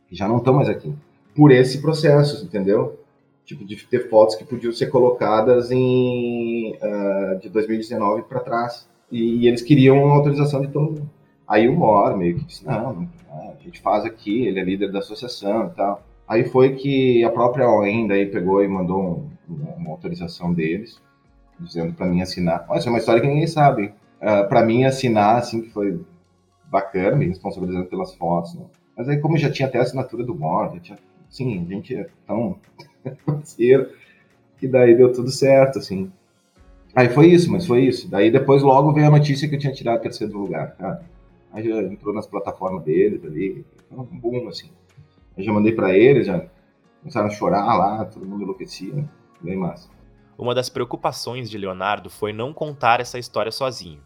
que 0.09 0.17
já 0.17 0.27
não 0.27 0.39
estão 0.39 0.55
mais 0.55 0.71
aqui. 0.71 0.93
Por 1.35 1.53
esse 1.53 1.83
processo, 1.83 2.45
entendeu? 2.45 2.99
Tipo, 3.45 3.65
de 3.65 3.77
ter 3.87 4.09
fotos 4.09 4.37
que 4.37 4.45
podiam 4.45 4.73
ser 4.73 4.87
colocadas 4.87 5.71
em 5.71 6.73
uh, 6.77 7.39
de 7.39 7.51
2019 7.51 8.23
para 8.23 8.41
trás. 8.41 8.89
E, 9.11 9.47
eles 9.47 9.63
queriam 9.63 10.11
a 10.11 10.15
autorização 10.15 10.61
de 10.61 10.69
todo 10.69 10.93
mundo. 10.93 11.11
Aí 11.47 11.69
o 11.69 11.75
Mor 11.75 12.17
meio 12.17 12.37
que 12.37 12.45
disse, 12.45 12.65
não, 12.65 12.93
não, 12.93 13.09
a 13.29 13.63
gente 13.63 13.81
faz 13.81 14.05
aqui, 14.05 14.47
ele 14.47 14.61
é 14.61 14.65
líder 14.65 14.93
da 14.93 15.01
associação 15.01 15.67
e 15.67 15.71
tal. 15.71 16.03
Aí 16.29 16.45
foi 16.45 16.77
que 16.77 17.25
a 17.25 17.31
própria 17.31 17.69
OEM 17.69 18.07
daí 18.07 18.27
pegou 18.27 18.63
e 18.63 18.69
mandou 18.69 19.29
um, 19.49 19.55
uma 19.77 19.91
autorização 19.91 20.55
deles, 20.55 21.03
dizendo 21.59 21.93
para 21.93 22.07
mim 22.07 22.23
assinar. 22.23 22.65
Olha, 22.69 22.79
essa 22.79 22.89
é 22.89 22.93
uma 22.93 22.99
história 22.99 23.21
que 23.21 23.27
ninguém 23.27 23.49
sabe. 23.49 23.87
Uh, 23.87 23.93
ah, 24.21 24.45
para 24.45 24.65
mim 24.65 24.85
assinar, 24.85 25.39
assim, 25.39 25.61
que 25.63 25.71
foi 25.71 26.01
bacana, 26.71 27.17
me 27.17 27.27
responsabilizando 27.27 27.87
pelas 27.87 28.15
fotos, 28.15 28.55
né? 28.55 28.65
Mas 28.97 29.09
aí, 29.09 29.19
como 29.19 29.37
já 29.37 29.51
tinha 29.51 29.67
até 29.67 29.79
a 29.79 29.83
assinatura 29.83 30.23
do 30.23 30.39
tinha, 30.81 30.99
sim, 31.29 31.61
a 31.61 31.75
gente 31.75 31.97
é 31.97 32.07
tão 32.27 32.59
parceiro, 33.27 33.91
que 34.59 34.69
daí 34.69 34.95
deu 34.95 35.13
tudo 35.13 35.31
certo, 35.31 35.79
assim. 35.79 36.13
Aí 36.95 37.09
foi 37.09 37.29
isso, 37.29 37.51
mas 37.51 37.67
foi 37.67 37.85
isso. 37.85 38.09
Daí 38.11 38.31
depois 38.31 38.63
logo 38.63 38.93
veio 38.93 39.07
a 39.07 39.11
notícia 39.11 39.49
que 39.49 39.55
eu 39.55 39.59
tinha 39.59 39.73
tirado 39.73 40.03
terceiro 40.03 40.37
lugar, 40.39 40.75
cara. 40.77 41.05
Aí 41.53 41.69
já 41.69 41.83
entrou 41.83 42.15
nas 42.15 42.27
plataformas 42.27 42.85
deles 42.85 43.25
ali, 43.25 43.65
um 43.91 44.05
boom, 44.05 44.49
assim. 44.49 44.71
Aí 45.37 45.45
já 45.45 45.53
mandei 45.53 45.73
para 45.73 45.97
eles, 45.97 46.27
já 46.27 46.47
começaram 47.01 47.27
a 47.27 47.31
chorar 47.31 47.75
lá, 47.77 48.05
todo 48.05 48.27
mundo 48.27 48.43
enlouquecia. 48.43 49.09
Bem 49.41 49.57
massa. 49.57 49.89
Uma 50.37 50.55
das 50.55 50.69
preocupações 50.69 51.51
de 51.51 51.59
Leonardo 51.59 52.11
foi 52.11 52.33
não 52.33 52.53
contar 52.53 53.01
essa 53.01 53.19
história 53.19 53.53
sozinho. 53.53 54.01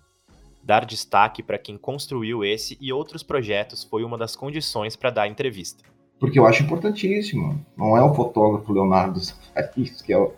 Dar 0.62 0.84
destaque 0.84 1.42
para 1.42 1.58
quem 1.58 1.76
construiu 1.76 2.44
esse 2.44 2.76
e 2.80 2.92
outros 2.92 3.22
projetos 3.22 3.84
foi 3.84 4.02
uma 4.02 4.16
das 4.16 4.34
condições 4.34 4.96
para 4.96 5.10
dar 5.10 5.22
a 5.22 5.28
entrevista. 5.28 5.84
Porque 6.18 6.38
eu 6.38 6.46
acho 6.46 6.62
importantíssimo. 6.62 7.60
Não 7.76 7.96
é 7.96 8.02
o 8.02 8.14
fotógrafo 8.14 8.72
Leonardo 8.72 9.20
Safariz 9.20 10.00
que 10.00 10.12
é 10.12 10.18
o, 10.18 10.32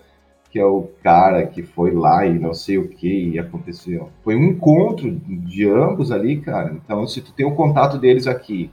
que 0.50 0.58
é 0.58 0.64
o 0.64 0.88
cara 1.02 1.46
que 1.46 1.62
foi 1.62 1.92
lá 1.92 2.26
e 2.26 2.38
não 2.38 2.54
sei 2.54 2.78
o 2.78 2.88
que 2.88 3.38
aconteceu. 3.38 4.10
Foi 4.22 4.36
um 4.36 4.44
encontro 4.44 5.10
de 5.10 5.68
ambos 5.68 6.10
ali, 6.10 6.40
cara. 6.40 6.72
Então, 6.72 7.06
se 7.06 7.20
tu 7.20 7.32
tem 7.32 7.44
o 7.44 7.54
contato 7.54 7.98
deles 7.98 8.26
aqui, 8.26 8.70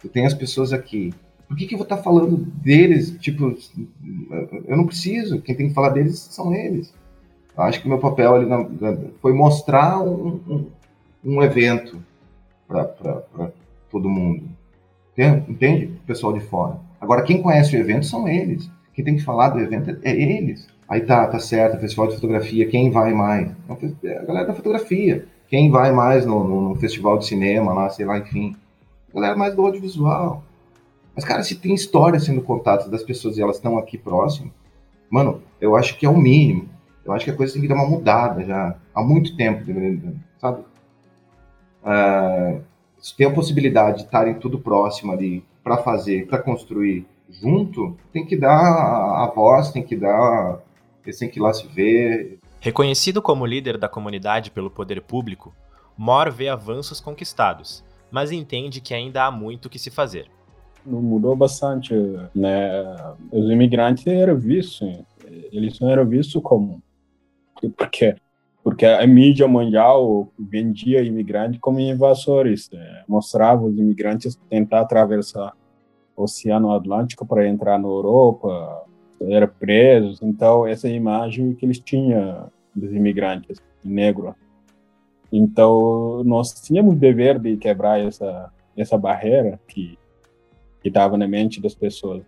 tu 0.00 0.08
tem 0.08 0.26
as 0.26 0.34
pessoas 0.34 0.72
aqui, 0.72 1.12
por 1.52 1.56
que, 1.56 1.66
que 1.66 1.74
eu 1.74 1.78
vou 1.78 1.84
estar 1.84 1.98
tá 1.98 2.02
falando 2.02 2.34
deles? 2.34 3.14
Tipo, 3.20 3.54
eu 4.66 4.74
não 4.74 4.86
preciso. 4.86 5.42
Quem 5.42 5.54
tem 5.54 5.68
que 5.68 5.74
falar 5.74 5.90
deles 5.90 6.18
são 6.18 6.54
eles. 6.54 6.94
Eu 7.54 7.64
acho 7.64 7.82
que 7.82 7.88
meu 7.88 7.98
papel 7.98 8.34
ali 8.34 8.46
na, 8.46 8.66
foi 9.20 9.34
mostrar 9.34 10.00
um, 10.00 10.40
um, 10.48 10.66
um 11.22 11.42
evento 11.42 12.02
para 12.66 13.52
todo 13.90 14.08
mundo. 14.08 14.48
Entende? 15.46 15.92
O 16.02 16.06
pessoal 16.06 16.32
de 16.32 16.40
fora. 16.40 16.80
Agora, 16.98 17.22
quem 17.22 17.42
conhece 17.42 17.76
o 17.76 17.78
evento 17.78 18.06
são 18.06 18.26
eles. 18.26 18.70
Quem 18.94 19.04
tem 19.04 19.16
que 19.16 19.22
falar 19.22 19.50
do 19.50 19.60
evento 19.60 19.90
é, 19.90 20.10
é 20.10 20.38
eles. 20.38 20.66
Aí 20.92 21.00
tá, 21.00 21.26
tá 21.26 21.38
certo, 21.38 21.80
festival 21.80 22.08
de 22.08 22.16
fotografia, 22.16 22.68
quem 22.68 22.90
vai 22.90 23.14
mais? 23.14 23.50
É 24.04 24.18
a 24.18 24.24
galera 24.26 24.48
da 24.48 24.52
fotografia. 24.52 25.26
Quem 25.48 25.70
vai 25.70 25.90
mais 25.90 26.26
no, 26.26 26.44
no, 26.44 26.68
no 26.68 26.74
festival 26.76 27.16
de 27.16 27.24
cinema 27.24 27.72
lá, 27.72 27.88
sei 27.88 28.04
lá, 28.04 28.18
enfim. 28.18 28.54
A 29.10 29.14
galera 29.14 29.34
mais 29.34 29.54
do 29.54 29.62
audiovisual. 29.64 30.44
Mas, 31.16 31.24
cara, 31.24 31.42
se 31.42 31.54
tem 31.54 31.72
história 31.72 32.20
sendo 32.20 32.42
contada 32.42 32.90
das 32.90 33.02
pessoas 33.02 33.38
e 33.38 33.40
elas 33.40 33.56
estão 33.56 33.78
aqui 33.78 33.96
próximo, 33.96 34.52
mano, 35.08 35.40
eu 35.58 35.74
acho 35.76 35.96
que 35.96 36.04
é 36.04 36.10
o 36.10 36.16
mínimo. 36.18 36.68
Eu 37.06 37.14
acho 37.14 37.24
que 37.24 37.30
a 37.30 37.36
coisa 37.36 37.54
tem 37.54 37.62
que 37.62 37.68
dar 37.68 37.76
uma 37.76 37.88
mudada 37.88 38.44
já 38.44 38.76
há 38.94 39.02
muito 39.02 39.34
tempo, 39.34 39.64
sabe? 40.38 40.62
Uh, 41.82 42.60
se 43.00 43.16
tem 43.16 43.26
a 43.26 43.32
possibilidade 43.32 44.00
de 44.00 44.04
estarem 44.04 44.34
tudo 44.34 44.58
próximo 44.58 45.10
ali 45.10 45.42
para 45.64 45.78
fazer, 45.78 46.26
para 46.26 46.36
construir 46.36 47.06
junto, 47.30 47.96
tem 48.12 48.26
que 48.26 48.36
dar 48.36 48.52
a 48.52 49.32
voz, 49.34 49.70
tem 49.70 49.82
que 49.82 49.96
dar. 49.96 50.58
Eles 51.04 51.18
têm 51.18 51.28
que 51.28 51.38
ir 51.38 51.42
lá 51.42 51.52
se 51.52 51.66
ver. 51.66 52.38
Reconhecido 52.60 53.20
como 53.20 53.46
líder 53.46 53.76
da 53.76 53.88
comunidade 53.88 54.50
pelo 54.50 54.70
poder 54.70 55.02
público, 55.02 55.54
Mor 55.96 56.30
vê 56.30 56.48
avanços 56.48 57.00
conquistados, 57.00 57.84
mas 58.10 58.32
entende 58.32 58.80
que 58.80 58.94
ainda 58.94 59.24
há 59.24 59.30
muito 59.30 59.68
que 59.68 59.78
se 59.78 59.90
fazer 59.90 60.28
mudou 60.84 61.36
bastante, 61.36 61.94
né? 62.34 63.14
Os 63.30 63.50
imigrantes 63.50 64.06
eram 64.06 64.36
vistos, 64.36 65.04
eles 65.52 65.78
não 65.80 65.90
eram 65.90 66.04
vistos 66.06 66.42
como 66.42 66.82
porque 67.76 68.16
porque 68.64 68.86
a 68.86 69.04
mídia 69.08 69.48
mundial 69.48 70.28
vendia 70.38 71.02
imigrantes 71.02 71.60
como 71.60 71.80
invasores, 71.80 72.70
né? 72.70 73.02
mostrava 73.08 73.64
os 73.64 73.76
imigrantes 73.76 74.38
tentar 74.48 74.82
atravessar 74.82 75.52
o 76.16 76.22
Oceano 76.22 76.72
Atlântico 76.72 77.26
para 77.26 77.48
entrar 77.48 77.76
na 77.76 77.88
Europa, 77.88 78.84
eram 79.30 79.48
presos, 79.48 80.20
então 80.22 80.66
essa 80.66 80.88
imagem 80.88 81.54
que 81.54 81.66
eles 81.66 81.78
tinham 81.78 82.50
dos 82.74 82.92
imigrantes 82.92 83.58
negros. 83.84 84.34
Então 85.32 86.22
nós 86.24 86.52
tínhamos 86.60 86.94
o 86.94 86.98
dever 86.98 87.38
de 87.38 87.56
quebrar 87.56 88.00
essa 88.00 88.50
essa 88.76 88.96
barreira 88.96 89.60
que 89.68 89.98
que 90.82 90.88
estava 90.88 91.16
na 91.16 91.28
mente 91.28 91.60
das 91.60 91.74
pessoas. 91.74 92.22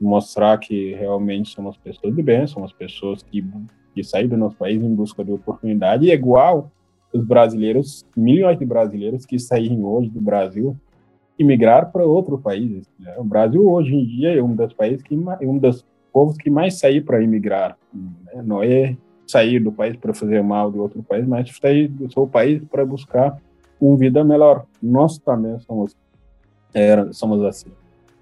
Mostrar 0.00 0.56
que 0.58 0.94
realmente 0.94 1.50
somos 1.50 1.76
pessoas 1.76 2.16
de 2.16 2.22
bem, 2.22 2.46
somos 2.46 2.72
pessoas 2.72 3.22
que, 3.22 3.44
que 3.94 4.02
saem 4.02 4.28
do 4.28 4.36
nosso 4.36 4.56
país 4.56 4.82
em 4.82 4.94
busca 4.94 5.22
de 5.22 5.30
oportunidade, 5.30 6.10
é 6.10 6.14
igual 6.14 6.72
os 7.12 7.22
brasileiros, 7.22 8.06
milhões 8.16 8.58
de 8.58 8.64
brasileiros 8.64 9.26
que 9.26 9.38
saírem 9.38 9.84
hoje 9.84 10.08
do 10.08 10.20
Brasil 10.20 10.74
e 11.40 11.44
migrar 11.44 11.90
para 11.90 12.04
outros 12.04 12.38
países. 12.42 12.86
Né? 12.98 13.14
O 13.16 13.24
Brasil 13.24 13.66
hoje 13.66 13.94
em 13.94 14.04
dia 14.04 14.38
é 14.38 14.42
um 14.42 14.54
dos 14.54 14.74
países 14.74 15.02
que 15.02 15.16
um 15.16 15.56
dos 15.56 15.86
povos 16.12 16.36
que 16.36 16.50
mais 16.50 16.78
saem 16.78 17.00
para 17.00 17.22
imigrar. 17.22 17.78
Né? 17.94 18.42
Não 18.44 18.62
é 18.62 18.94
sair 19.26 19.58
do 19.58 19.72
país 19.72 19.96
para 19.96 20.12
fazer 20.12 20.42
mal 20.42 20.70
de 20.70 20.78
outro 20.78 21.02
país, 21.02 21.26
mas 21.26 21.50
sair 21.56 21.88
do 21.88 22.12
seu 22.12 22.26
país 22.26 22.62
para 22.70 22.84
buscar 22.84 23.40
uma 23.80 23.96
vida 23.96 24.22
melhor. 24.22 24.66
Nós 24.82 25.16
também 25.16 25.58
somos 25.60 25.96
era, 26.74 27.10
somos 27.14 27.42
assim. 27.42 27.70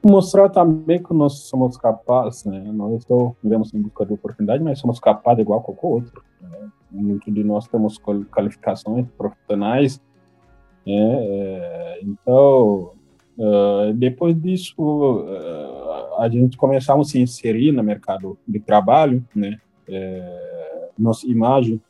Mostrar 0.01 0.49
também 0.49 1.03
que 1.03 1.13
nós 1.13 1.41
somos 1.41 1.77
capazes, 1.77 2.45
né? 2.45 2.71
Nós 2.73 3.01
estou, 3.01 3.37
vivemos 3.43 3.75
em 3.75 3.83
busca 3.83 4.07
de 4.07 4.13
oportunidade, 4.13 4.63
mas 4.63 4.79
somos 4.79 5.01
capazes 5.01 5.43
igual 5.43 5.59
a 5.59 5.63
qualquer 5.65 5.87
outro. 5.89 6.23
Né? 6.41 6.69
Muito 6.89 7.33
de 7.33 7.43
nós 7.43 7.67
temos 7.67 7.99
qualificações 7.99 9.09
profissionais, 9.19 10.01
né? 10.87 11.19
É, 11.21 12.01
então, 12.05 12.93
uh, 13.39 13.93
depois 13.95 14.41
disso, 14.41 14.75
uh, 14.79 16.21
a 16.21 16.29
gente 16.29 16.57
começamos 16.57 17.09
a 17.09 17.11
se 17.13 17.21
inserir 17.21 17.73
no 17.73 17.83
mercado 17.83 18.39
de 18.47 18.61
trabalho, 18.61 19.25
né? 19.35 19.59
É, 19.91 20.91
nossa 20.99 21.27
imagem 21.27 21.81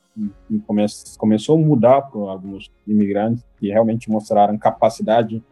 come, 0.67 0.85
começou 1.17 1.57
a 1.57 1.61
mudar 1.61 2.03
para 2.03 2.21
alguns 2.21 2.71
imigrantes 2.87 3.45
que 3.59 3.69
realmente 3.69 4.11
mostraram 4.11 4.57
capacidade 4.59 5.43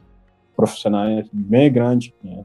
profissionais 0.54 1.28
bem 1.32 1.72
grande. 1.72 2.14
Né? 2.22 2.44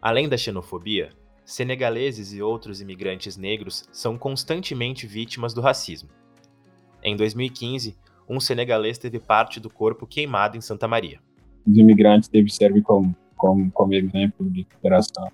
Além 0.00 0.28
da 0.28 0.36
xenofobia, 0.36 1.10
senegaleses 1.44 2.32
e 2.32 2.42
outros 2.42 2.80
imigrantes 2.80 3.36
negros 3.36 3.84
são 3.92 4.18
constantemente 4.18 5.06
vítimas 5.06 5.54
do 5.54 5.60
racismo. 5.60 6.08
Em 7.02 7.16
2015, 7.16 7.96
um 8.28 8.40
senegalês 8.40 8.98
teve 8.98 9.18
parte 9.18 9.60
do 9.60 9.68
corpo 9.70 10.06
queimado 10.06 10.56
em 10.56 10.60
Santa 10.60 10.86
Maria. 10.86 11.20
Os 11.66 11.76
imigrantes 11.76 12.28
devem 12.28 12.48
servir 12.48 12.82
como, 12.82 13.14
como, 13.36 13.70
como 13.72 13.94
exemplo 13.94 14.48
de 14.50 14.64
cooperação, 14.64 15.28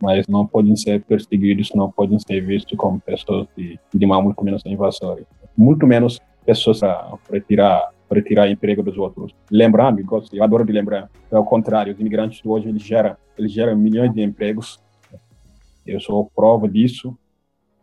mas 0.00 0.26
não 0.26 0.46
podem 0.46 0.76
ser 0.76 1.02
perseguidos, 1.02 1.70
não 1.74 1.90
podem 1.90 2.18
ser 2.18 2.40
vistos 2.40 2.76
como 2.76 3.00
pessoas 3.00 3.46
de, 3.56 3.78
de 3.92 4.06
muito 4.06 4.44
menos 4.44 4.62
invasores. 4.66 5.26
Muito 5.56 5.86
menos 5.86 6.20
pessoas 6.44 6.80
para 6.80 7.18
retirar 7.30 7.94
para 8.08 8.22
tirar 8.22 8.50
emprego 8.50 8.82
dos 8.82 8.96
outros. 8.96 9.34
Lembrar, 9.50 9.94
eu 10.32 10.44
adoro 10.44 10.64
de 10.64 10.72
lembrar. 10.72 11.10
É 11.30 11.38
o 11.38 11.44
contrário, 11.44 11.92
os 11.92 12.00
imigrantes 12.00 12.40
hoje 12.44 12.68
eles 12.68 12.82
geram, 12.82 13.16
eles 13.36 13.52
geram 13.52 13.76
milhões 13.76 14.12
de 14.12 14.22
empregos. 14.22 14.80
Eu 15.86 16.00
sou 16.00 16.30
prova 16.34 16.68
disso. 16.68 17.16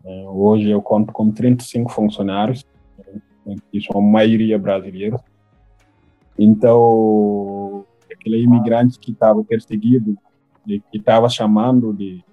É, 0.03 0.23
hoje 0.27 0.69
eu 0.69 0.81
conto 0.81 1.11
com 1.11 1.31
35 1.31 1.91
funcionários, 1.91 2.65
que 3.71 3.81
são 3.81 3.99
a 3.99 4.03
maioria 4.03 4.57
brasileiros. 4.57 5.19
Então, 6.37 7.60
aquele 8.21 8.41
imigrante 8.41 8.99
que 8.99 9.11
estava 9.11 9.43
perseguido, 9.43 10.15
que 10.65 10.81
estava 10.93 11.27
chamando 11.27 11.91
de, 11.91 12.23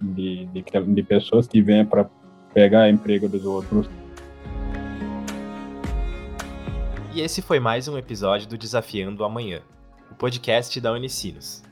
de, 0.00 0.46
de, 0.46 0.62
de 0.62 1.02
pessoas 1.02 1.48
que 1.48 1.62
vêm 1.62 1.84
para 1.84 2.08
pegar 2.52 2.90
emprego 2.90 3.28
dos 3.28 3.44
outros, 3.44 3.88
E 7.14 7.20
esse 7.20 7.40
foi 7.40 7.60
mais 7.60 7.86
um 7.86 7.96
episódio 7.96 8.48
do 8.48 8.58
Desafiando 8.58 9.22
o 9.22 9.24
Amanhã, 9.24 9.62
o 10.10 10.16
podcast 10.16 10.80
da 10.80 10.90
Unicinos. 10.90 11.62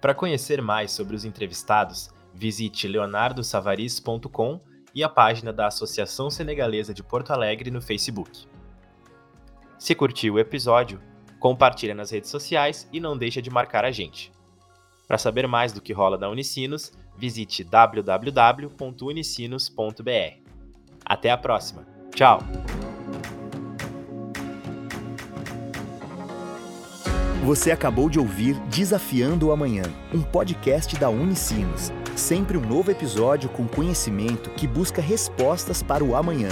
Para 0.00 0.12
conhecer 0.12 0.60
mais 0.60 0.90
sobre 0.90 1.14
os 1.14 1.24
entrevistados, 1.24 2.10
visite 2.34 2.88
leonardosavaris.com 2.88 4.60
e 4.92 5.04
a 5.04 5.08
página 5.08 5.52
da 5.52 5.68
Associação 5.68 6.28
Senegalesa 6.30 6.92
de 6.92 7.00
Porto 7.00 7.30
Alegre 7.30 7.70
no 7.70 7.80
Facebook. 7.80 8.44
Se 9.78 9.94
curtiu 9.94 10.34
o 10.34 10.40
episódio, 10.40 11.00
compartilha 11.42 11.92
nas 11.92 12.10
redes 12.12 12.30
sociais 12.30 12.88
e 12.92 13.00
não 13.00 13.18
deixa 13.18 13.42
de 13.42 13.50
marcar 13.50 13.84
a 13.84 13.90
gente. 13.90 14.30
Para 15.08 15.18
saber 15.18 15.48
mais 15.48 15.72
do 15.72 15.80
que 15.80 15.92
rola 15.92 16.16
da 16.16 16.30
Unicinos, 16.30 16.92
visite 17.18 17.64
www.unicinos.br. 17.64 20.36
Até 21.04 21.32
a 21.32 21.36
próxima. 21.36 21.84
Tchau! 22.14 22.38
Você 27.44 27.72
acabou 27.72 28.08
de 28.08 28.20
ouvir 28.20 28.54
Desafiando 28.68 29.48
o 29.48 29.52
Amanhã, 29.52 29.82
um 30.14 30.22
podcast 30.22 30.96
da 30.96 31.10
Unicinos. 31.10 31.90
Sempre 32.14 32.56
um 32.56 32.64
novo 32.64 32.92
episódio 32.92 33.48
com 33.48 33.66
conhecimento 33.66 34.48
que 34.50 34.68
busca 34.68 35.02
respostas 35.02 35.82
para 35.82 36.04
o 36.04 36.14
amanhã. 36.14 36.50